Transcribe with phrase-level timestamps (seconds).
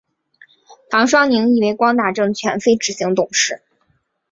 [0.89, 3.61] 唐双宁亦为光大证券非执行董事。